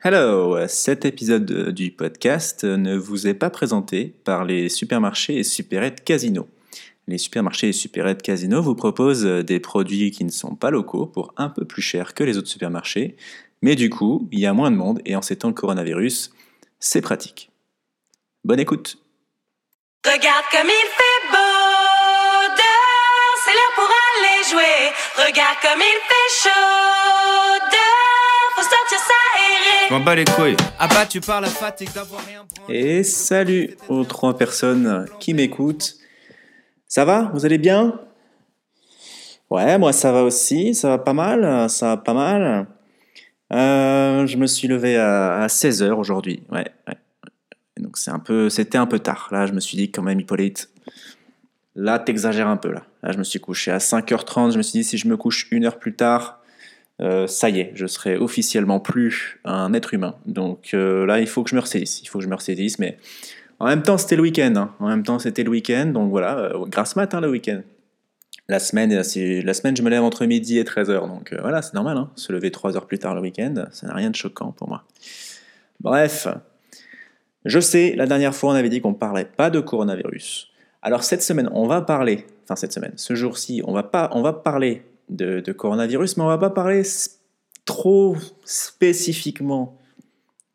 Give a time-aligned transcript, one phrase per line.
[0.00, 6.04] Hello, cet épisode du podcast ne vous est pas présenté par les supermarchés et supérettes
[6.04, 6.48] Casino.
[7.08, 11.34] Les supermarchés et supérettes Casino vous proposent des produits qui ne sont pas locaux pour
[11.36, 13.16] un peu plus cher que les autres supermarchés,
[13.60, 16.30] mais du coup, il y a moins de monde et en ces temps de coronavirus,
[16.78, 17.50] c'est pratique.
[18.44, 18.98] Bonne écoute
[20.06, 21.38] Regarde comme il fait beau
[23.44, 25.26] c'est l'heure pour aller jouer.
[25.26, 27.27] Regarde comme il fait chaud
[29.88, 30.56] Je m'en bats les couilles.
[30.78, 32.44] Abattu par la fatigue d'avoir rien.
[32.68, 35.94] Et salut aux trois personnes qui m'écoutent.
[36.86, 37.30] Ça va?
[37.34, 38.00] Vous allez bien?
[39.50, 42.66] Ouais, moi ça va aussi, ça va pas mal, ça va pas mal.
[43.52, 46.66] Euh, je me suis levé à, 16h aujourd'hui, ouais.
[46.86, 46.96] ouais.
[47.78, 49.28] Donc c'est un peu, c'était un peu tard.
[49.30, 50.68] Là, je me suis dit quand même, Hippolyte,
[51.74, 52.70] là, t'exagères un peu.
[52.70, 52.82] Là.
[53.02, 54.52] là, je me suis couché à 5h30.
[54.52, 56.37] Je me suis dit, si je me couche une heure plus tard,
[57.00, 60.16] euh, ça y est, je serai officiellement plus un être humain.
[60.26, 62.00] Donc euh, là, il faut que je me ressaisisse.
[62.02, 62.78] Il faut que je me ressaisisse.
[62.78, 62.98] Mais
[63.60, 64.52] en même temps, c'était le week-end.
[64.56, 64.74] hein.
[64.80, 65.86] En même temps, c'était le week-end.
[65.86, 67.60] Donc voilà, euh, grasse matin le week-end.
[68.48, 71.06] La semaine, c'est- la semaine, je me lève entre midi et 13h.
[71.06, 71.96] Donc euh, voilà, c'est normal.
[71.98, 72.10] hein.
[72.16, 74.84] Se lever 3 heures plus tard le week-end, ça n'a rien de choquant pour moi.
[75.80, 76.26] Bref,
[77.44, 80.50] je sais, la dernière fois, on avait dit qu'on ne parlait pas de coronavirus.
[80.82, 84.82] Alors cette semaine, on va parler, enfin cette semaine, ce jour-ci, on on va parler
[85.10, 86.82] de, coronavirus, mais on va pas parler
[87.64, 89.78] trop spécifiquement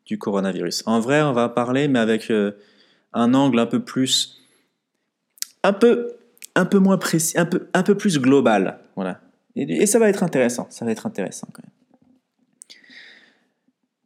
[0.06, 0.82] du coronavirus.
[0.86, 2.52] En vrai, on va parler, mais avec euh,
[3.12, 4.42] un angle un peu plus,
[5.62, 6.16] un peu,
[6.54, 9.20] un peu moins précis, un peu, un peu plus global, voilà.
[9.56, 11.46] Et, ça va être intéressant, ça va être intéressant.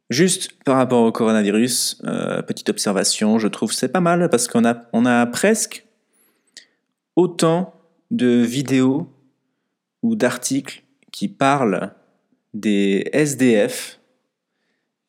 [0.09, 4.65] Juste par rapport au coronavirus, euh, petite observation, je trouve c'est pas mal parce qu'on
[4.65, 5.85] a, on a presque
[7.15, 7.73] autant
[8.11, 9.07] de vidéos
[10.01, 11.93] ou d'articles qui parlent
[12.53, 13.99] des SDF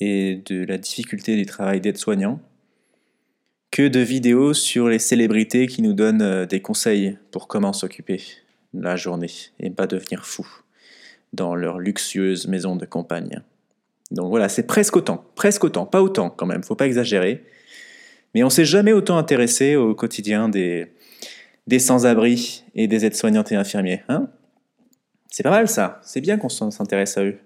[0.01, 2.41] et de la difficulté du travail d'aide-soignant
[3.71, 8.21] que de vidéos sur les célébrités qui nous donnent euh, des conseils pour comment s'occuper
[8.75, 9.31] la journée
[9.61, 10.47] et pas devenir fou
[11.33, 13.43] dans leur luxueuse maison de campagne.
[14.11, 17.45] Donc voilà, c'est presque autant, presque autant, pas autant quand même, faut pas exagérer.
[18.35, 20.89] Mais on s'est jamais autant intéressé au quotidien des,
[21.67, 24.03] des sans-abri et des aides-soignantes et infirmiers.
[24.09, 24.29] Hein?
[25.31, 27.39] C'est pas mal ça, c'est bien qu'on s'intéresse à eux.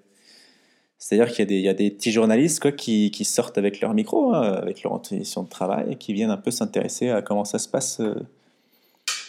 [0.99, 4.83] C'est-à-dire qu'il y, a des- petits journalistes quoi, qui, sortent avec leur micro, hein, avec
[4.83, 8.01] leur conditions de travail, et qui viennent un peu s'intéresser à comment ça se passe,
[8.01, 8.15] euh,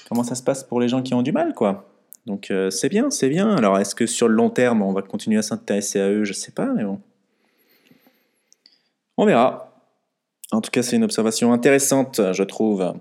[0.07, 1.89] comment ça se passe pour les gens qui ont du mal, quoi.
[2.25, 3.55] Donc euh, c'est bien, c'est bien.
[3.55, 6.23] Alors est-ce que sur le long terme, on va continuer à s'intéresser à eux?
[6.23, 6.99] Je sais pas, mais bon.
[9.17, 9.73] On verra.
[10.51, 12.93] En tout cas, c'est une observation intéressante, je trouve.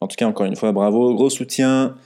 [0.00, 1.96] En tout cas, encore une fois, bravo, gros soutien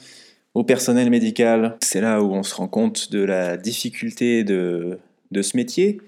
[0.54, 1.76] au personnel médical.
[1.82, 4.98] C'est là où on se rend compte de la difficulté de,
[5.30, 6.00] de ce métier.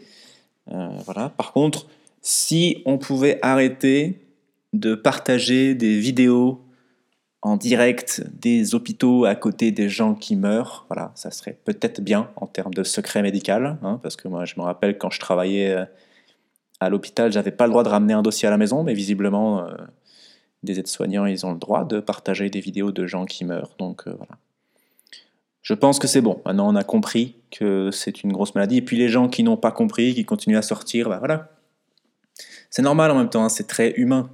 [0.73, 1.31] Euh, voilà.
[1.31, 1.87] Par contre,
[2.23, 4.21] si on pouvait arrêter
[4.73, 6.61] de partager des vidéos
[7.43, 12.31] en direct des hôpitaux à côté des gens qui meurent, voilà, ça serait peut-être bien
[12.37, 15.71] en termes de secret médical, hein, parce que moi, je me rappelle quand je travaillais
[15.71, 15.85] euh,
[16.81, 19.61] à l'hôpital, j'avais pas le droit de ramener un dossier à la maison, mais visiblement,
[19.61, 19.75] euh,
[20.65, 23.75] des aides-soignants, ils ont le droit de partager des vidéos de gens qui meurent.
[23.79, 24.39] Donc euh, voilà.
[25.63, 26.43] Je pense que c'est bon.
[26.45, 28.79] Maintenant, on a compris que c'est une grosse maladie.
[28.79, 31.51] Et puis les gens qui n'ont pas compris, qui continuent à sortir, bah voilà.
[32.69, 34.31] C'est normal en même temps, hein, c'est très humain.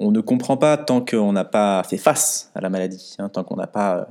[0.00, 3.42] On ne comprend pas tant qu'on n'a pas fait face à la maladie, hein, tant
[3.42, 4.04] qu'on n'a pas euh,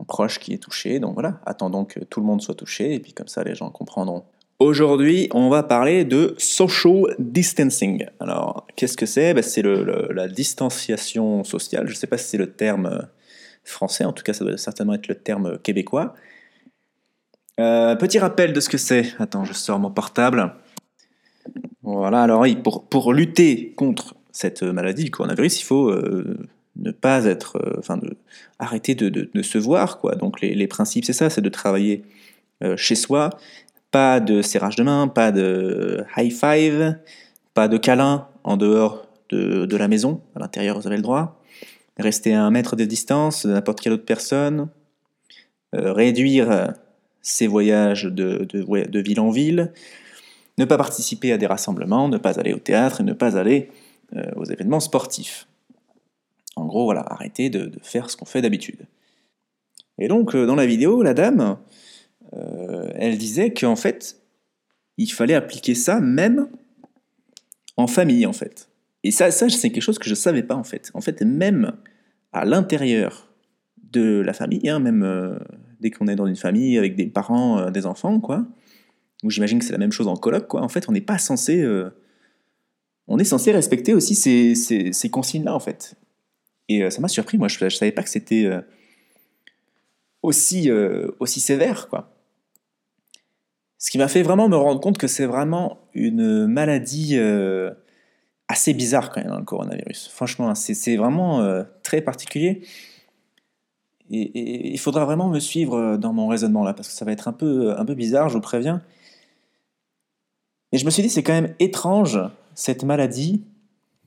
[0.00, 1.00] un proche qui est touché.
[1.00, 3.70] Donc voilà, attendons que tout le monde soit touché, et puis comme ça, les gens
[3.70, 4.24] comprendront.
[4.58, 8.06] Aujourd'hui, on va parler de social distancing.
[8.20, 9.34] Alors, qu'est-ce que c'est?
[9.34, 11.86] Ben, C'est la distanciation sociale.
[11.86, 13.02] Je ne sais pas si c'est le terme euh,
[13.64, 16.14] français, en tout cas, ça doit certainement être le terme québécois.
[17.60, 19.12] Euh, petit rappel de ce que c'est.
[19.18, 20.54] Attends, je sors mon portable.
[21.82, 26.92] Voilà, alors oui, pour, pour lutter contre cette maladie du coronavirus, il faut euh, ne
[26.92, 28.00] pas être, enfin,
[28.58, 30.14] arrêter de, se voir, quoi.
[30.14, 32.04] Donc les, principes, c'est ça, c'est de travailler
[32.76, 33.30] chez soi,
[33.96, 36.98] pas de serrage de main, pas de high five,
[37.54, 41.40] pas de câlin en dehors de, la maison, à l'intérieur vous avez le droit,
[41.96, 44.68] rester à un mètre de distance de n'importe quelle autre personne,
[45.74, 46.74] euh, réduire
[47.22, 49.72] ses voyages de, ville en ville,
[50.58, 53.70] ne pas participer à des rassemblements, ne pas aller au théâtre et ne pas aller
[54.14, 55.48] euh, aux événements sportifs.
[56.54, 58.84] En gros, voilà, arrêter de, de faire ce qu'on fait d'habitude.
[59.98, 61.56] Et donc, euh, dans la vidéo, la dame,
[62.34, 64.20] euh, elle disait qu'en fait,
[64.96, 66.48] il fallait appliquer ça même
[67.76, 68.68] en famille, en fait.
[69.04, 70.90] Et ça, ça c'est quelque chose que je ne savais pas, en fait.
[70.94, 71.72] En fait, même
[72.32, 73.32] à l'intérieur
[73.92, 75.38] de la famille, hein, même euh,
[75.80, 78.46] dès qu'on est dans une famille avec des parents, euh, des enfants, quoi,
[79.22, 80.62] ou j'imagine que c'est la même chose en colloque, quoi.
[80.62, 81.64] En fait, on n'est pas censé.
[83.06, 85.94] on est censé respecter aussi ces, ces, consignes-là, en fait.
[86.68, 88.50] Et ça m'a surpris, moi, je ne savais pas que c'était
[90.22, 90.70] aussi,
[91.20, 92.15] aussi sévère, quoi.
[93.78, 97.72] Ce qui m'a fait vraiment me rendre compte que c'est vraiment une maladie euh,
[98.48, 100.08] assez bizarre quand même, hein, le coronavirus.
[100.08, 102.62] Franchement, c'est c'est vraiment euh, très particulier.
[104.10, 107.12] Et, il faudra vraiment me suivre euh, dans mon raisonnement là, parce que ça va
[107.12, 108.82] être un peu, un peu bizarre, je vous préviens.
[110.72, 112.18] Mais je me suis dit, c'est quand même étrange,
[112.54, 113.44] cette maladie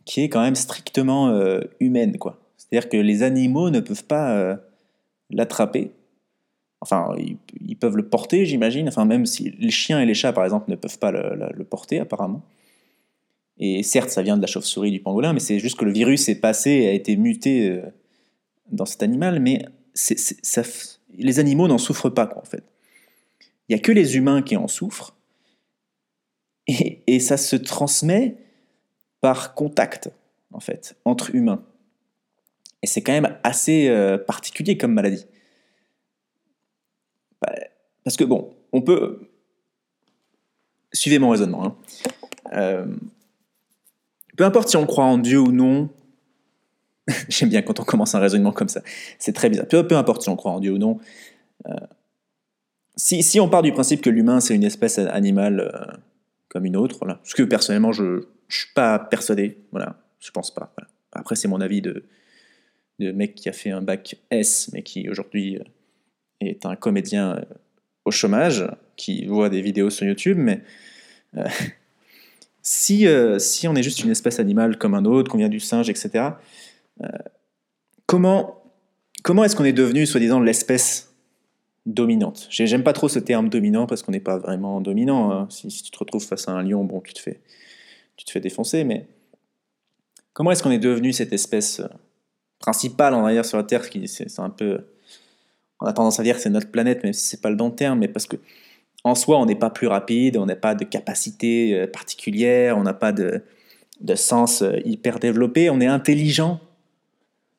[0.06, 1.32] qui est quand même strictement
[1.80, 2.40] humaine, quoi.
[2.58, 4.58] C'est-à-dire que les animaux ne peuvent pas
[5.30, 5.92] l'attraper.
[6.82, 8.88] Enfin, ils, peuvent le porter, j'imagine.
[8.88, 12.00] Enfin, même si les chiens et les chats, par exemple, ne peuvent pas le, porter,
[12.00, 12.42] apparemment.
[13.58, 16.30] Et certes, ça vient de la chauve-souris, du pangolin, mais c'est juste que le virus
[16.30, 17.82] est passé et a été muté euh,
[18.72, 19.42] dans cet animal.
[19.42, 19.66] Mais
[21.18, 22.64] les animaux n'en souffrent pas, quoi, en fait.
[23.68, 25.16] Il n'y a que les humains qui en souffrent.
[26.68, 28.38] Et, et ça se transmet
[29.20, 30.10] par contact,
[30.54, 31.64] en fait, entre humains.
[32.82, 35.26] Et c'est quand même assez euh, particulier comme maladie.
[38.10, 39.20] Parce que, bon, on peut...
[40.92, 41.64] Suivez mon raisonnement.
[41.64, 41.76] hein.
[42.54, 42.88] Euh,
[44.36, 45.92] peu importe si on croit en Dieu ou non,
[47.30, 48.82] j'aime bien quand on commence un raisonnement comme ça,
[49.20, 49.68] c'est très bizarre.
[49.68, 50.98] Peu, peu importe si on croit en Dieu ou non,
[51.68, 51.76] euh,
[52.96, 55.94] si, si on part du principe que l'humain c'est une espèce animale euh,
[56.48, 60.52] comme une autre, voilà, ce que personnellement je ne suis pas persuadé, voilà, je pense
[60.52, 60.74] pas.
[61.12, 62.06] Après c'est mon avis de,
[62.98, 65.60] de mec qui a fait un bac S, mais qui aujourd'hui
[66.42, 67.46] est un comédien
[68.10, 68.68] au chômage,
[68.98, 70.62] qui voit des vidéos sur YouTube, mais
[71.38, 71.46] euh,
[72.62, 75.60] si, euh, si on est juste une espèce animale comme un autre, qu'on vient du
[75.60, 76.10] singe, etc.,
[77.04, 77.08] euh,
[78.06, 78.62] comment,
[79.24, 81.14] comment est-ce qu'on est devenu, soi-disant, l'espèce
[81.86, 82.48] dominante?
[82.50, 85.32] J'ai- J'aime pas trop ce terme dominant parce qu'on n'est pas vraiment dominant.
[85.32, 85.48] hein.
[85.50, 87.40] Si, tu te retrouves face à un lion, bon, tu te fais,
[88.18, 89.08] tu te fais défoncer, mais
[90.34, 91.82] comment est-ce qu'on est devenu cette espèce
[92.60, 94.82] principale en arrière sur la Terre c'est un peu
[95.80, 97.72] on a tendance à dire que c'est notre planète même si c'est pas le bon
[97.72, 98.38] terme mais parce que
[99.04, 102.84] en soi on n'est pas plus rapide on n'a pas de capacité euh, particulière on
[102.84, 103.44] n'a pas de,
[104.16, 105.70] sens euh, hyper développé.
[105.70, 106.60] On est intelligent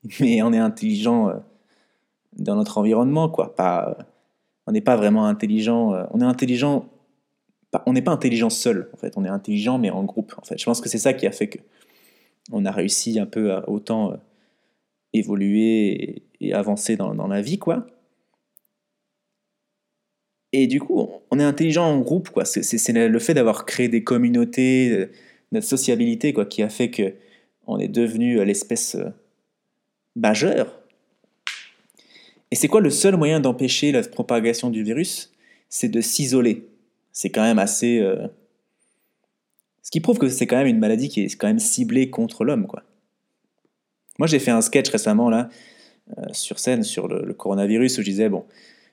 [0.20, 1.34] mais on est intelligent euh,
[2.36, 3.54] dans notre environnement quoi.
[4.66, 6.88] On n'est pas vraiment intelligent on est intelligent
[7.86, 9.12] on n'est pas intelligent seul en fait.
[9.16, 10.58] On est intelligent mais en groupe en fait.
[10.58, 11.58] Je pense que c'est ça qui a fait que
[12.52, 14.16] on a réussi un peu à autant
[15.12, 17.86] évoluer et, et avancer dans, dans la vie, quoi.
[20.52, 22.44] Et du coup, on est intelligent en groupe, quoi.
[22.44, 25.08] C'est- le fait d'avoir créé des communautés,
[25.52, 27.14] notre sociabilité, quoi, qui a fait que
[27.66, 29.10] on est devenu euh, l'espèce euh,
[30.16, 30.76] majeure.
[32.50, 35.32] Et c'est quoi le seul moyen d'empêcher la propagation du virus?
[35.68, 36.66] C'est de s'isoler.
[37.12, 38.00] C'est quand même assez.
[38.00, 38.26] euh,
[39.82, 42.44] Ce qui prouve que c'est quand même une maladie qui est quand même ciblée contre
[42.44, 42.82] l'homme, quoi.
[44.18, 45.48] Moi, j'ai fait un sketch récemment là
[46.32, 48.44] sur scène sur le, le coronavirus où je disais bon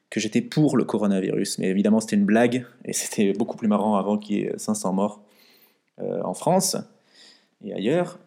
[0.09, 3.95] que j'étais pour le coronavirus, mais évidemment c'était une blague et c'était beaucoup plus marrant
[3.95, 5.23] avant qu'il y ait 500 morts
[5.99, 6.77] euh, en France
[7.63, 8.19] et ailleurs.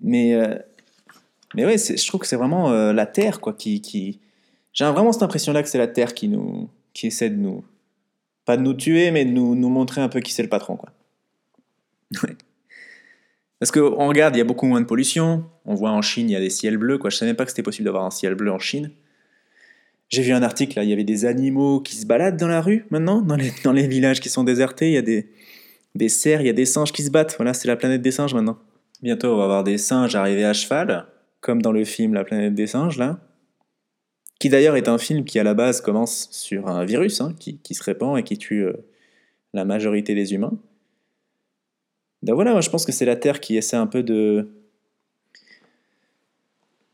[0.00, 0.56] Mais euh,
[1.54, 4.20] mais ouais, je trouve que c'est vraiment euh, la Terre quoi qui, qui...
[4.72, 7.64] j'ai vraiment cette impression là que c'est la Terre qui nous qui essaie de nous
[8.44, 10.76] pas de nous tuer mais de nous, nous montrer un peu qui c'est le patron
[10.76, 10.90] quoi.
[12.22, 12.36] Ouais.
[13.58, 15.44] Parce qu'on regarde, il y a beaucoup moins de pollution.
[15.64, 16.98] On voit en Chine, il y a des ciels bleus.
[16.98, 17.10] Quoi.
[17.10, 18.90] Je ne savais pas que c'était possible d'avoir un ciel bleu en Chine.
[20.08, 22.60] J'ai vu un article, là, il y avait des animaux qui se baladent dans la
[22.60, 24.88] rue maintenant, dans les, villages qui sont désertés.
[24.88, 25.28] Il y a des,
[25.94, 27.34] des cerfs, il y a des singes qui se battent.
[27.36, 28.58] Voilà, c'est la planète des singes maintenant.
[29.02, 31.06] Bientôt, on va avoir des singes arrivés à cheval,
[31.40, 33.18] comme dans le film La planète des singes, là.
[34.38, 37.58] Qui d'ailleurs est un film qui, à la base, commence sur un virus hein, qui,
[37.58, 38.74] qui se répand et qui tue euh,
[39.54, 40.52] la majorité des humains.
[42.22, 44.48] Ben voilà, moi je pense que c'est la Terre qui essaie un peu de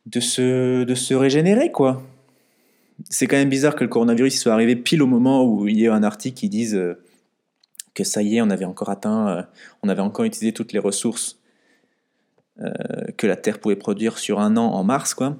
[0.07, 2.02] de se, de se régénérer, quoi.
[3.09, 5.87] C'est quand même bizarre que le coronavirus soit arrivé pile au moment où il y
[5.87, 7.02] a un article qui dise euh,
[7.94, 9.42] que ça y est, on avait encore atteint, euh,
[9.82, 11.40] on avait encore utilisé toutes les ressources
[12.61, 12.71] euh,
[13.16, 15.37] que la Terre pouvait produire sur un an en mars, quoi.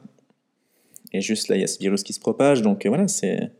[1.13, 3.53] Et juste là, il y a ce virus qui se propage, donc voilà, c'est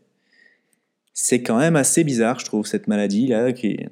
[1.13, 3.85] c'est quand même assez bizarre, je trouve, cette maladie là, qui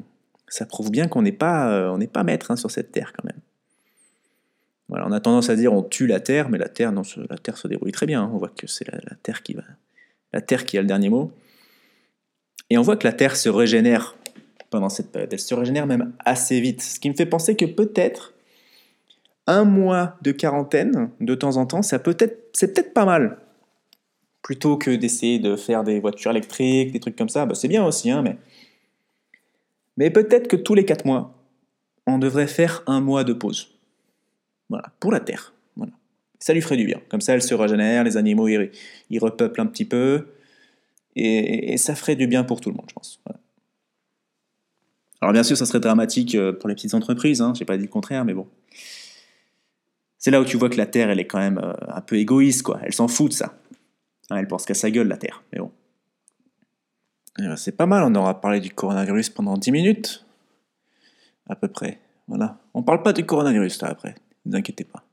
[0.47, 3.23] ça prouve bien qu'on n'est pas, on n'est pas maître hein, sur cette terre quand
[3.23, 3.39] même.
[4.89, 7.37] Voilà, on a tendance à dire on tue la terre, mais la terre, non, la
[7.37, 8.23] terre se débrouille très bien.
[8.23, 8.31] hein.
[8.33, 9.63] On voit que c'est la terre qui va,
[10.33, 11.31] la terre qui a le dernier mot.
[12.69, 14.15] Et on voit que la terre se régénère
[14.69, 15.31] pendant cette période.
[15.33, 18.33] Elle se régénère même assez vite, ce qui me fait penser que peut-être
[19.47, 23.39] un mois de quarantaine de temps en temps, ça peut être, c'est peut-être pas mal.
[24.41, 27.85] Plutôt que d'essayer de faire des voitures électriques, des trucs comme ça, bah, c'est bien
[27.85, 28.23] aussi, hein,
[29.97, 31.35] mais peut-être que tous les 4 mois,
[32.07, 33.71] on devrait faire un mois de pause.
[34.69, 35.53] Voilà, pour la Terre.
[36.41, 36.99] Ça lui ferait du bien.
[37.07, 40.27] Comme ça, elle se régénère, les animaux, ils, repeuplent un petit peu.
[41.15, 43.21] Et, ça ferait du bien pour tout le monde, je pense.
[45.21, 47.83] Alors bien sûr, ça serait dramatique euh, pour les petites entreprises, hein, j'ai pas dit
[47.83, 48.47] le contraire, mais bon.
[50.17, 52.15] C'est là où tu vois que la Terre, elle est quand même euh, un peu
[52.15, 52.79] égoïste, quoi.
[52.83, 53.53] Elle s'en fout de ça.
[54.31, 55.71] Hein, elle pense qu'à sa gueule, la Terre, mais bon.
[57.39, 60.25] Euh, C'est pas mal, on aura parlé du coronavirus pendant 10 minutes,
[61.47, 61.99] à peu près.
[62.27, 62.57] Voilà.
[62.73, 64.15] On parle pas du coronavirus, là, après.
[64.45, 65.03] Ne vous inquiétez pas.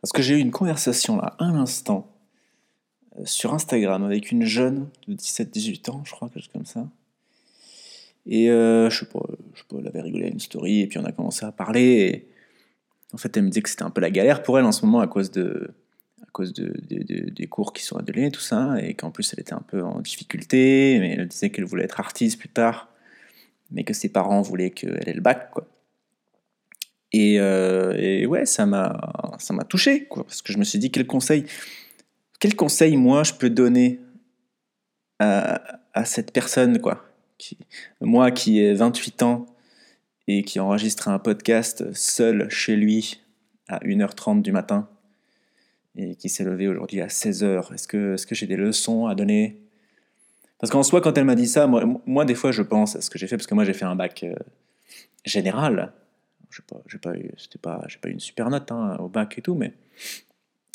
[0.00, 2.10] Parce que j'ai eu une conversation, là, un instant,
[3.18, 6.88] euh, sur Instagram, avec une jeune de 17-18 ans, je crois, quelque chose comme ça.
[8.26, 9.20] Et euh, je pas,
[9.54, 11.52] je sais pas, elle avait rigolé à une story, et puis on a commencé à
[11.52, 12.28] parler.
[13.12, 14.84] En fait, elle me disait que c'était un peu la galère pour elle en ce
[14.86, 15.70] moment à cause de,
[16.22, 19.10] à cause de, de- de- des cours qui sont annulés et tout ça, et qu'en
[19.10, 22.48] plus elle était un peu en difficulté, mais elle disait qu'elle voulait être artiste plus
[22.50, 22.88] tard,
[23.70, 25.66] mais que ses parents voulaient qu'elle ait le bac, quoi.
[27.12, 30.90] Et, euh, et ouais, ça m'a, ça m'a touché, parce que je me suis dit
[30.90, 31.44] quel conseil,
[32.38, 34.00] quel conseil moi je peux donner
[35.18, 37.04] à, cette personne, quoi.
[38.00, 39.46] Moi qui ai 28 ans
[40.26, 43.20] et qui enregistre un podcast seul chez lui
[43.68, 44.88] à 1h30 du matin
[45.96, 49.14] et qui s'est levé aujourd'hui à 16h, est-ce que, est-ce que j'ai des leçons à
[49.14, 49.60] donner?
[50.58, 53.00] Parce qu'en soi, quand elle m'a dit ça, moi, moi, des fois je pense à
[53.00, 54.34] ce que j'ai fait, parce que moi j'ai fait un bac euh,
[55.24, 55.92] général.
[56.50, 57.30] J'ai pas, pas eu,
[57.62, 59.72] pas, pas eu une super note hein, au bac et tout, mais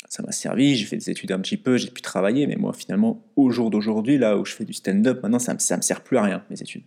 [0.08, 0.74] ça m'a servi.
[0.76, 3.70] J'ai fait des études un petit peu, j'ai pu travailler, mais moi finalement, au jour
[3.70, 6.44] d'aujourd'hui, là où je fais du stand-up, maintenant ça ça me sert plus à rien,
[6.50, 6.84] mes études.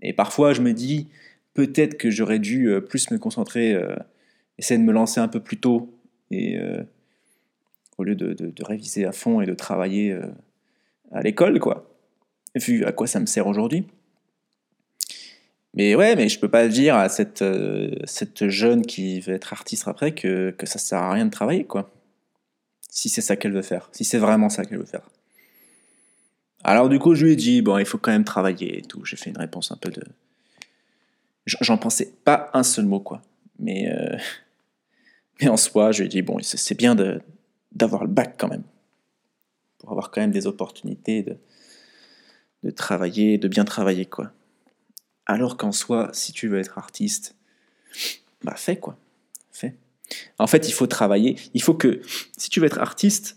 [0.00, 1.08] Et parfois je me dis,
[1.54, 3.96] peut-être que j'aurais dû euh, plus me concentrer, euh,
[4.58, 5.92] essayer de me lancer un peu plus tôt,
[6.30, 6.82] et euh,
[7.98, 10.16] au lieu de, de- de réviser à fond et de travailler
[11.10, 11.90] à l'école, quoi.
[12.54, 13.86] Vu à quoi ça me sert aujourd'hui.
[15.78, 19.52] Mais ouais, mais je peux pas dire à cette, euh, cette jeune qui veut être
[19.52, 21.88] artiste après que, que ça sert à rien de travailler, quoi.
[22.90, 23.88] Si c'est ça qu'elle veut faire.
[23.92, 25.08] Si c'est vraiment ça qu'elle veut faire.
[26.64, 29.04] Alors du coup, je lui ai dit, bon, il faut quand même travailler et tout.
[29.04, 30.02] J'ai fait une réponse un peu de...
[31.46, 33.22] J'en pensais pas un seul mot, quoi.
[33.60, 34.16] Mais, euh,
[35.40, 36.96] mais en soi, je lui ai dit, bon, c'est bien
[37.70, 38.64] d'avoir le bac quand même.
[39.78, 41.36] Pour avoir quand même des opportunités de,
[42.64, 44.32] de travailler, de bien travailler, quoi.
[45.28, 47.36] Alors qu'en soi, si tu veux être artiste,
[48.42, 48.98] bah fais quoi.
[49.52, 49.76] Fais.
[50.38, 51.36] En fait, il faut travailler.
[51.54, 52.00] Il faut que,
[52.36, 53.36] si tu veux être artiste,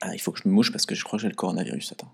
[0.00, 1.92] ah, il faut que je me mouche parce que je crois que j'ai le coronavirus.
[1.92, 2.12] Attends.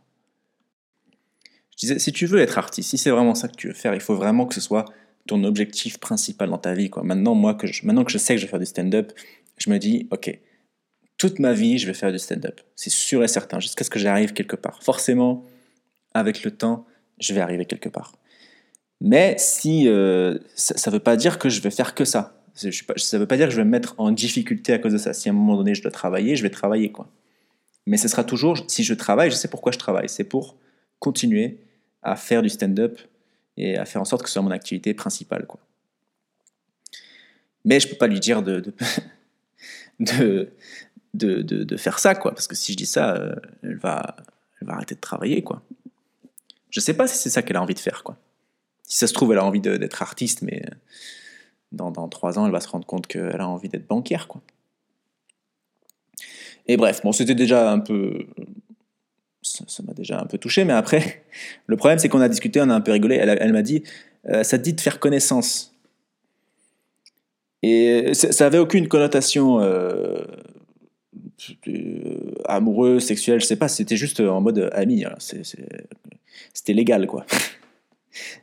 [1.71, 3.95] Je disais, si tu veux être artiste, si c'est vraiment ça que tu veux faire,
[3.95, 4.85] il faut vraiment que ce soit
[5.27, 6.91] ton objectif principal dans ta vie.
[7.03, 9.13] Maintenant, moi, que je, maintenant que je sais que je vais faire du stand-up,
[9.59, 10.39] je me dis, ok,
[11.19, 12.61] toute ma vie, je vais faire du stand-up.
[12.75, 14.83] C'est sûr et certain, jusqu'à ce que j'arrive quelque part.
[14.83, 15.45] Forcément,
[16.15, 16.85] avec le temps,
[17.21, 18.13] je vais arriver quelque part.
[19.05, 22.39] Mais si euh, ça ne veut pas dire que je vais faire que ça.
[22.55, 24.99] Ça ne veut pas dire que je vais me mettre en difficulté à cause de
[24.99, 25.13] ça.
[25.13, 27.09] Si à un moment donné je dois travailler, je vais travailler quoi.
[27.87, 30.09] Mais ce sera toujours, si je travaille, je sais pourquoi je travaille.
[30.09, 30.57] C'est pour
[31.01, 31.59] continuer
[32.03, 33.01] à faire du stand-up
[33.57, 35.59] et à faire en sorte que ce soit mon activité principale quoi.
[37.65, 38.75] Mais je peux pas lui dire de de,
[40.01, 40.53] de,
[41.15, 44.17] de, de- de faire ça quoi, parce que si je dis ça, euh, elle va,
[44.61, 45.63] elle va arrêter de travailler quoi.
[46.71, 48.17] Je sais pas si c'est ça qu'elle a envie de faire quoi.
[48.93, 50.75] Si ça se trouve, elle a envie d'être artiste, mais euh,
[51.73, 54.43] dans, trois ans, elle va se rendre compte qu'elle a envie d'être banquière, quoi.
[56.67, 58.27] Et bref, bon, c'était déjà un peu...
[59.41, 61.25] Ça m'a déjà un peu touché, mais après,
[61.67, 63.17] le problème, c'est qu'on a discuté, on a un peu rigolé.
[63.17, 63.83] Elle, m'a dit,
[64.29, 65.75] euh, ça te dit de faire connaissance.
[67.63, 70.23] Et ça ça avait aucune connotation euh,
[71.67, 75.07] euh, amoureuse, sexuelle, je sais pas, c'était juste en mode ami.
[75.07, 75.15] hein.
[75.19, 77.25] C'était légal, quoi.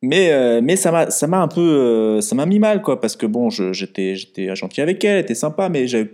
[0.00, 3.26] Mais, euh, mais ça m'a un peu euh, ça m'a mis mal quoi parce que
[3.26, 6.06] bon j'étais j'étais gentil avec elle elle était sympa mais j'ai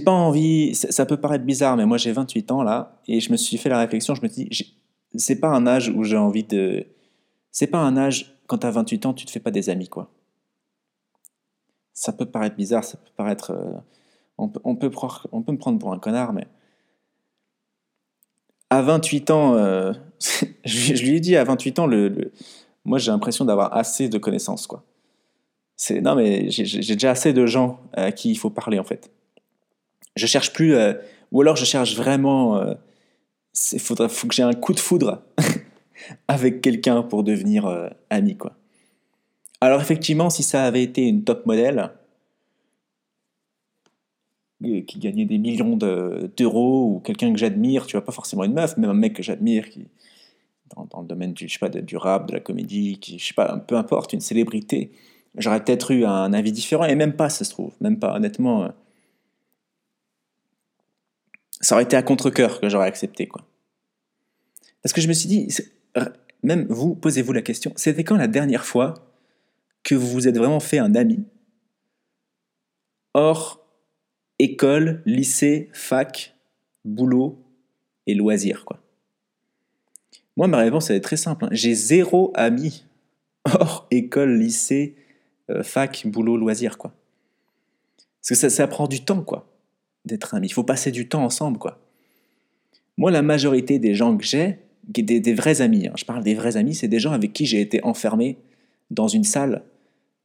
[0.00, 3.36] pas envie ça, peut paraître bizarre mais moi j'ai 28 ans là et je me
[3.36, 4.66] suis fait la réflexion je me j'ai-
[5.14, 6.86] c'est pas un âge où j'ai envie de
[7.52, 10.10] c'est pas un âge quand t'as 28 ans tu te fais pas des amis quoi.
[11.92, 13.78] Ça peut paraître bizarre ça peut paraître euh,
[14.38, 14.90] on, peut, on peut
[15.30, 16.48] on peut me prendre pour un connard mais
[18.72, 19.54] à 28 ans,
[20.64, 21.88] je, lui ai dit à 28 ans,
[22.84, 24.66] moi j'ai l'impression d'avoir assez de connaissances.
[24.66, 24.84] Quoi.
[25.90, 29.10] Non, mais j'ai, déjà assez de gens à qui il faut parler en fait.
[30.14, 30.94] Je cherche plus, euh,
[31.32, 32.62] ou alors je cherche vraiment.
[33.72, 35.22] Il faudrait faut que j'ai un coup de foudre
[36.28, 38.36] avec quelqu'un pour devenir euh, ami.
[38.36, 38.52] Quoi.
[39.60, 41.90] Alors effectivement, si ça avait été une top modèle,
[44.64, 48.44] euh, qui gagnait des millions de- d'euros ou quelqu'un que j'admire, tu vois, pas forcément
[48.44, 49.88] une meuf, même un mec que j'admire qui,
[50.76, 54.12] dans, le domaine du, pas, rap, de la comédie, qui, je sais pas, peu importe,
[54.12, 54.92] une célébrité,
[55.36, 58.64] j'aurais peut-être eu un avis différent, et même pas, ça se trouve, même pas, honnêtement.
[58.64, 58.68] euh,
[61.60, 63.46] ça aurait été à contre-coeur que j'aurais accepté, quoi.
[64.82, 65.48] Parce que je me suis dit,
[66.42, 68.94] même vous, posez-vous la question, c'était quand la dernière fois
[69.84, 71.24] que vous vous êtes vraiment fait un ami?
[73.14, 73.62] Hors
[74.38, 76.34] école, lycée, fac,
[76.84, 77.38] boulot
[78.06, 78.82] et loisirs, quoi.
[80.36, 81.44] Moi, ma réponse, elle est très simple.
[81.44, 81.48] hein.
[81.52, 82.84] J'ai zéro ami
[83.44, 84.94] hors école, lycée,
[85.50, 86.92] euh, fac, boulot, loisirs, quoi.
[88.20, 89.48] Parce que ça, ça prend du temps, quoi,
[90.04, 90.46] d'être ami.
[90.46, 91.80] Il faut passer du temps ensemble, quoi.
[92.96, 96.56] Moi, la majorité des gens que j'ai, des, vrais amis, hein, je parle des vrais
[96.56, 98.36] amis, c'est des gens avec qui j'ai été enfermé
[98.90, 99.62] dans une salle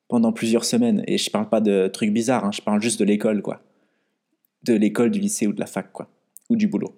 [0.07, 1.03] pendant plusieurs semaines.
[1.07, 3.61] Et je parle pas de trucs bizarres, hein, je parle juste de l'école, quoi.
[4.63, 6.09] De l'école, du lycée ou de la fac, quoi.
[6.49, 6.95] Ou du boulot.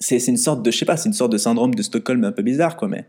[0.00, 2.32] C'est une sorte de, je sais pas, c'est une sorte de syndrome de Stockholm un
[2.32, 3.06] peu bizarre, quoi, mais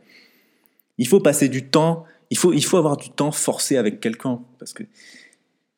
[0.98, 4.40] il faut passer du temps, il faut, il faut avoir du temps forcé avec quelqu'un.
[4.60, 4.84] Parce que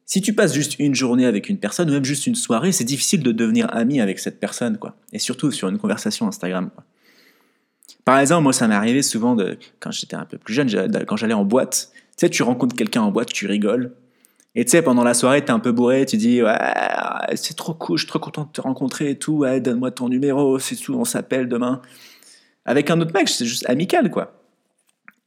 [0.06, 2.84] si tu passes juste une journée avec une personne, ou même juste une soirée, c'est
[2.84, 4.96] difficile de devenir ami avec cette personne, quoi.
[5.12, 6.70] Et surtout sur une conversation Instagram.
[8.06, 10.70] Par exemple, moi, ça m'est arrivé souvent, de, quand j'étais un peu plus jeune,
[11.06, 13.94] quand j'allais en boîte, tu sais, tu rencontres quelqu'un en boîte, tu rigoles.
[14.56, 16.58] Et tu sais, pendant la soirée, t'es un peu bourré, tu dis, ouais,
[17.36, 20.60] c'est trop cool, je suis trop content de te rencontrer et tout, donne-moi ton numéro,
[20.60, 21.82] c'est tout, on s'appelle demain.
[22.66, 24.34] Avec un autre mec, c'est juste amical, quoi.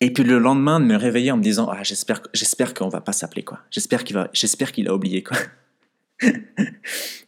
[0.01, 3.01] Et puis le lendemain, de me réveiller en me disant, ah, j'espère, j'espère qu'on va
[3.01, 3.61] pas s'appeler, quoi.
[3.71, 5.37] J'espère qu'il va, j'espère qu'il a oublié, quoi.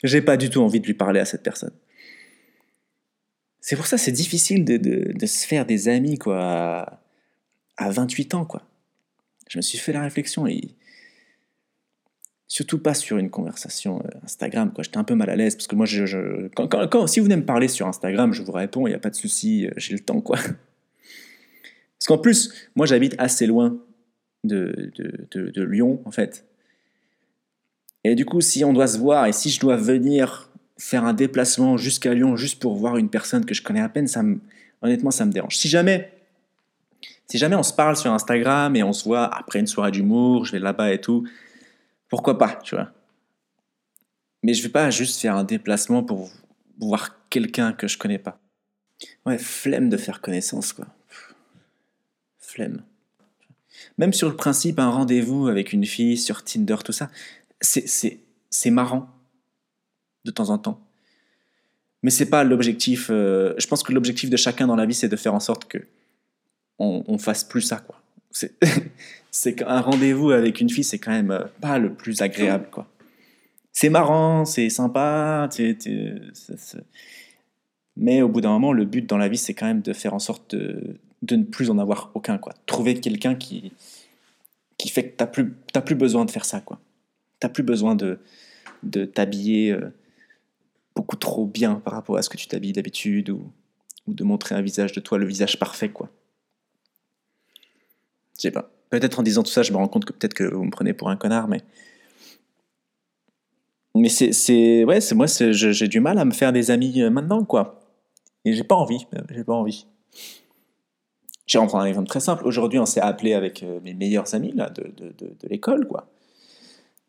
[0.05, 1.73] J'ai pas du tout envie de lui parler à cette personne.
[3.61, 7.01] C'est pour ça c'est difficile de, de- de se faire des amis, quoi, à,
[7.77, 8.63] à 28 ans, quoi.
[9.49, 10.75] Je me suis fait la réflexion et
[12.53, 14.71] surtout pas sur une conversation euh, Instagram.
[14.81, 17.25] J'étais un peu mal à l'aise parce que moi, je, quand, quand- quand- si vous
[17.25, 19.71] venez me parler sur Instagram, je vous réponds, il n'y a pas de souci, euh,
[19.79, 20.37] j'ai le temps, quoi.
[21.99, 23.79] Parce qu'en plus, moi, j'habite assez loin
[24.45, 26.45] de, de, de- de Lyon, en fait.
[28.05, 31.15] Et du coup, si on doit se voir et si je dois venir faire un
[31.15, 34.41] déplacement jusqu'à Lyon juste pour voir une personne que je connais à peine, ça me,
[34.83, 35.57] honnêtement, ça me dérange.
[35.57, 36.13] Si jamais,
[37.29, 40.45] si jamais on se parle sur Instagram et on se voit après une soirée d'humour,
[40.45, 41.25] je vais là-bas et tout,
[42.13, 42.93] pourquoi pas, tu vois.
[44.43, 46.31] Mais je vais pas juste faire un déplacement pour
[46.79, 48.39] voir quelqu'un que je connais pas.
[49.25, 50.87] Ouais, flemme de faire connaissance, quoi.
[52.39, 52.83] Flemme.
[53.97, 57.09] Même sur le principe, un rendez-vous avec une fille sur Tinder, tout ça,
[57.63, 58.21] c'est,
[58.67, 59.09] marrant
[60.27, 60.87] de temps en temps.
[62.03, 63.09] Mais c'est pas l'objectif.
[63.09, 65.65] euh, je pense que l'objectif de chacun dans la vie, c'est de faire en sorte
[65.65, 65.79] que
[66.79, 68.02] on fasse plus ça, quoi.
[69.31, 72.87] C'est, qu'un rendez-vous avec une fille, c'est quand même euh, pas le plus agréable, quoi.
[73.73, 75.49] C'est marrant, c'est sympa,
[77.97, 80.13] mais au bout d'un moment, le but dans la vie, c'est quand même de faire
[80.13, 82.53] en sorte de, de ne plus en avoir aucun, quoi.
[82.67, 83.73] Trouver quelqu'un qui,
[84.77, 86.81] qui fait que t'as plus, plus besoin de faire ça, quoi.
[87.41, 88.19] T'as plus besoin de,
[88.83, 89.91] de t'habiller euh,
[90.95, 93.51] beaucoup trop bien par rapport à ce que tu t'habilles d'habitude ou,
[94.07, 96.11] ou de montrer un visage de toi, le visage parfait, quoi.
[98.37, 98.71] Je sais pas.
[98.91, 100.93] Peut-être en disant tout ça, je me rends compte que peut-être que vous me prenez
[100.93, 101.61] pour un connard, mais.
[103.95, 104.85] Mais c'est.
[104.85, 107.81] Ouais, moi, je- j'ai du mal à me faire des amis euh, maintenant, quoi.
[108.45, 109.07] Et j'ai pas envie.
[109.15, 109.87] euh, J'ai pas envie.
[111.47, 112.47] J'ai rentré un exemple très simple.
[112.47, 116.09] Aujourd'hui, on s'est appelé avec euh, mes meilleurs amis là, de, de, de, l'école, quoi.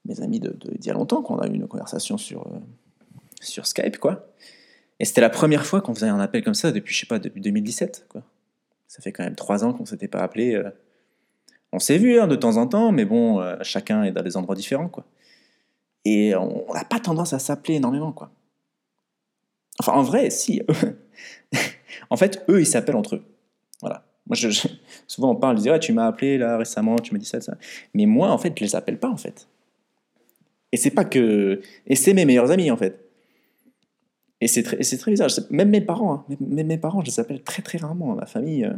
[0.06, 2.46] Mes amis d'il y a longtemps, qu'on a eu une conversation sur,
[3.42, 4.28] sur Skype, quoi.
[5.00, 7.20] Et c'était la première fois qu'on faisait un appel comme ça depuis, je sais pas,
[7.20, 8.24] depuis 2017, quoi.
[8.88, 10.62] Ça fait quand même trois ans qu'on s'était pas appelé.
[11.74, 14.38] On s'est vu hein, de temps en temps, mais bon, euh, chacun est dans des
[14.38, 15.06] endroits différents, quoi.
[16.06, 18.32] Et on n'a pas tendance à s'appeler énormément, quoi.
[19.80, 20.62] Enfin, en vrai, si.
[22.12, 23.24] en fait, eux, ils s'appellent entre eux.
[23.82, 24.06] Voilà.
[24.28, 24.38] Moi,
[25.08, 27.42] souvent, on parle, je dis, ah, tu m'as appelé là récemment, tu m'as dit ça,
[27.42, 27.58] ça.
[27.96, 29.48] Mais moi, en fait, je les appelle pas, en fait.
[30.72, 31.60] Et c'est pas que.
[31.88, 33.04] Et c'est mes meilleurs amis, en fait.
[34.42, 35.30] Et c'est très, très bizarre.
[35.50, 38.14] Même mes parents, hein, mes parents, je les appelle très, très rarement.
[38.14, 38.66] Ma famille.
[38.66, 38.74] euh.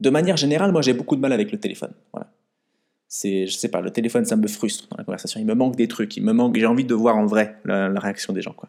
[0.00, 1.92] De manière générale, moi, j'ai beaucoup de mal avec le téléphone.
[2.12, 2.30] Voilà.
[3.08, 5.40] C'est, je sais pas, le téléphone, ça me frustre dans la conversation.
[5.40, 6.16] Il me manque des trucs.
[6.16, 6.56] Il me manque.
[6.56, 8.68] J'ai envie de voir en vrai la, la réaction des gens, quoi.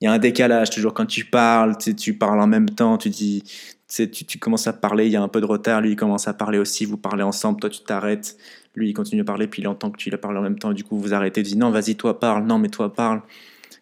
[0.00, 2.98] Il y a un décalage toujours quand tu parles, tu, tu parles en même temps,
[2.98, 3.42] tu dis,
[3.88, 6.34] tu, commences à parler, il y a un peu de retard, lui il commence à
[6.34, 8.36] parler aussi, vous parlez ensemble, toi tu t'arrêtes,
[8.76, 10.72] lui il continue à parler, puis il entend que tu le parles en même temps,
[10.72, 13.22] du coup vous arrêtez, tu dis non vas-y toi parle, non mais toi parle.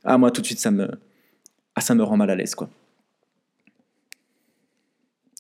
[0.05, 0.88] Ah moi tout de suite ça me,
[1.75, 2.71] ah ça me rend mal à l'aise quoi.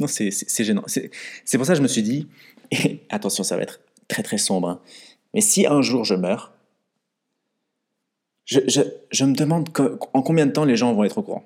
[0.00, 0.30] Non c'est
[0.64, 0.84] gênant.
[0.86, 2.28] C'est pour ça que je me suis dit,
[3.10, 4.80] attention ça va être très très sombre, hein,
[5.34, 6.52] mais si un jour je meurs,
[8.44, 8.60] je,
[9.10, 9.68] je, me demande
[10.12, 11.44] en combien de temps les gens vont être au courant.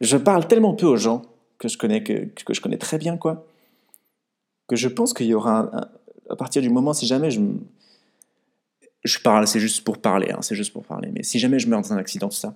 [0.00, 1.22] Je parle tellement peu aux gens
[1.58, 3.46] que je connais, que, que je connais très bien, quoi,
[4.66, 5.70] que je pense qu'il y aura
[6.28, 7.40] à partir du moment, si jamais je,
[9.04, 11.68] je parle, c'est juste pour parler, hein, c'est juste pour parler, mais si jamais je
[11.68, 12.54] meurs dans un accident, tout ça,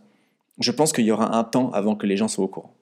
[0.58, 2.74] je pense qu'il y aura un temps avant que les gens soient au courant.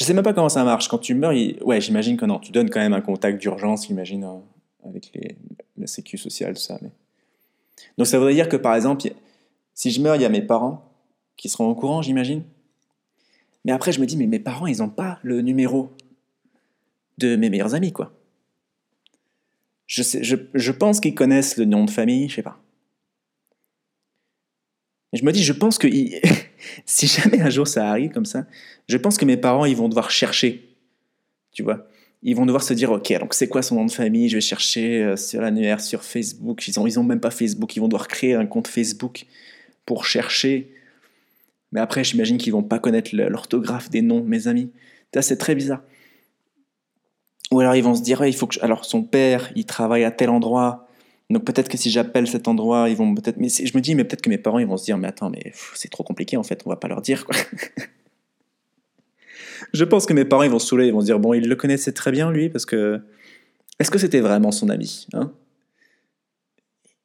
[0.00, 0.88] Je sais même pas comment ça marche.
[0.88, 4.24] Quand tu meurs, ouais, j'imagine que non, tu donnes quand même un contact d'urgence, j'imagine,
[4.24, 5.36] euh, avec les,
[5.76, 6.78] la sécu sociale, tout ça.
[6.80, 6.88] Mais...
[7.98, 9.12] Donc ça voudrait dire que par exemple,
[9.74, 10.90] si je meurs, il y a mes parents
[11.36, 12.44] qui seront au courant, j'imagine.
[13.66, 15.90] Mais après, je me dis, mais mes parents, ils n'ont pas le numéro
[17.18, 18.10] de mes meilleurs amis, quoi.
[19.86, 22.58] Je, je, je pense qu'ils connaissent le nom de famille, je sais pas.
[25.12, 25.88] Et je me dis, je pense que
[26.86, 28.46] si jamais un jour ça arrive comme ça,
[28.88, 30.76] je pense que mes parents, ils vont devoir chercher,
[31.52, 31.86] tu vois.
[32.22, 34.28] Ils vont devoir se dire, ok, donc c'est quoi son nom de famille?
[34.28, 36.68] Je vais chercher euh, sur l'annuaire, sur Facebook.
[36.68, 37.74] Ils ont, ils ont même pas Facebook.
[37.76, 39.24] Ils vont devoir créer un compte Facebook
[39.86, 40.70] pour chercher.
[41.72, 44.70] Mais après, j'imagine qu'ils vont pas connaître l'orthographe des noms, mes amis.
[45.18, 45.82] C'est très bizarre.
[47.50, 50.10] Ou alors ils vont se dire, il faut que alors son père, il travaille à
[50.10, 50.88] tel endroit.
[51.30, 53.38] Donc peut-être que si j'appelle cet endroit, ils vont peut-être.
[53.38, 55.30] Mais je me dis, mais peut-être que mes parents, ils vont se dire, mais attends,
[55.30, 57.36] mais c'est trop compliqué en fait, on va pas leur dire quoi.
[59.72, 61.56] je pense que mes parents, vont se saouler, ils vont se dire, bon, il le
[61.56, 63.00] connaissait très bien lui, parce que.
[63.78, 65.32] Est-ce que c'était vraiment son ami hein?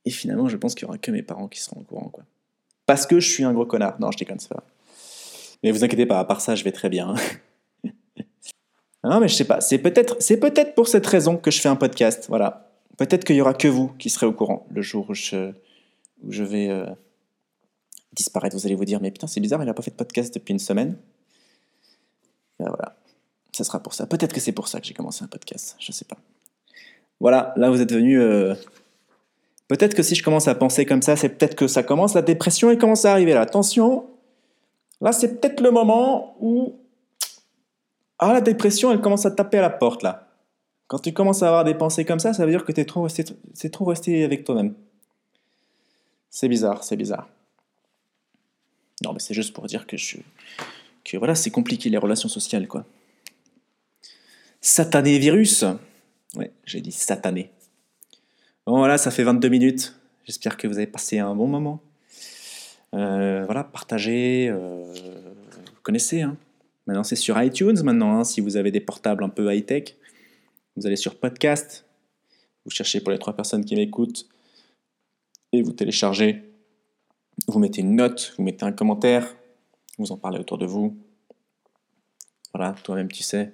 [0.04, 2.26] Et finalement, je pense qu'il y aura que mes parents qui seront au courant quoi.
[2.86, 4.00] Parce que je suis un gros connard.
[4.00, 4.66] Non, je déconne, c'est pas vrai.
[5.64, 7.16] Mais vous inquiétez pas, à part ça, je vais très bien.
[7.84, 7.92] non,
[9.22, 11.76] mais je sais pas, c'est peut-être c'est peut-être pour cette raison que je fais un
[11.76, 12.75] podcast, voilà.
[12.98, 15.54] Peut-être qu'il y aura que vous qui serez au courant le jour où je,
[16.22, 16.86] vais euh,
[18.14, 18.56] disparaître.
[18.56, 20.54] Vous allez vous dire, mais putain, c'est bizarre, il n'a pas fait de podcast depuis
[20.54, 20.98] une semaine.
[22.60, 22.96] Ben voilà,
[23.52, 24.06] ça sera pour ça.
[24.08, 26.18] Peut-être que c'est pour ça que j'ai commencé un podcast, je sais pas.
[27.20, 28.20] Voilà, là vous êtes venu.
[28.20, 28.56] euh,
[29.68, 32.22] Peut-être que si je commence à penser comme ça, c'est peut-être que ça commence, la
[32.22, 33.42] dépression, elle commence à arriver là.
[33.42, 34.06] Attention,
[35.02, 36.76] là c'est peut-être le moment où.
[38.18, 40.25] Ah, la dépression, elle commence à taper à la porte là.
[40.88, 42.72] Quand tu commences à avoir des pensées comme ça, ça veut dire que
[43.02, 44.76] resté, c'est trop resté avec toi-même.
[46.30, 47.28] C'est bizarre, c'est bizarre.
[49.04, 50.18] Non, mais c'est juste pour dire que je,
[51.04, 52.86] que voilà, c'est compliqué les relations sociales, quoi.
[54.62, 55.64] Satané virus.
[56.36, 57.52] Ouais, j'ai dit satané.
[58.66, 59.96] Bon, voilà, ça fait 22 minutes.
[60.26, 61.82] J'espère que vous avez passé un bon moment.
[62.94, 64.48] Euh, voilà, partagez.
[64.50, 66.38] euh, vous connaissez, hein.
[66.88, 69.96] Maintenant, c'est sur iTunes, maintenant, hein, si vous avez des portables un peu high-tech.
[70.76, 71.86] Vous allez sur podcast,
[72.66, 74.28] vous cherchez pour les trois personnes qui m'écoutent,
[75.52, 76.44] et vous téléchargez.
[77.48, 79.36] Vous mettez une note, vous mettez un commentaire,
[79.98, 80.98] vous en parlez autour de vous.
[82.54, 83.54] Voilà, toi-même tu sais.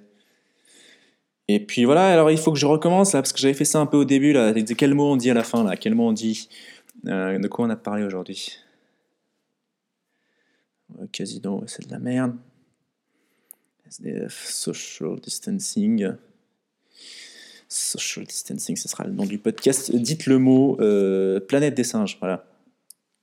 [1.48, 3.78] Et puis voilà, alors il faut que je recommence là, parce que j'avais fait ça
[3.80, 4.52] un peu au début là.
[4.76, 5.76] Quel mot on dit à la fin là?
[5.76, 6.48] Quel mot on dit?
[7.06, 8.58] Euh, De quoi on a parlé aujourd'hui?
[10.98, 12.36] Euh, Casino, c'est de la merde.
[13.86, 16.12] SDF, social distancing.
[17.72, 19.94] Social distancing, ce sera le nom du podcast.
[19.94, 22.18] Dites le mot euh, planète des singes.
[22.20, 22.44] Voilà.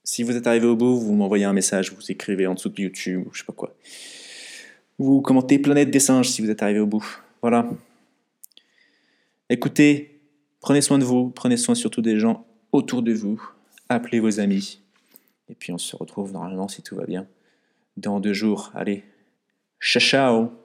[0.03, 2.81] Si vous êtes arrivé au bout, vous m'envoyez un message, vous écrivez en dessous de
[2.81, 3.75] YouTube ou je sais pas quoi.
[4.97, 7.21] Vous commentez planète des singes si vous êtes arrivé au bout.
[7.43, 7.69] Voilà.
[9.49, 10.19] Écoutez,
[10.61, 13.39] prenez soin de vous, prenez soin surtout des gens autour de vous.
[13.87, 14.81] Appelez vos amis.
[15.47, 17.27] Et puis on se retrouve normalement si tout va bien
[17.97, 18.71] dans deux jours.
[18.73, 19.03] Allez,
[19.79, 20.58] ciao ciao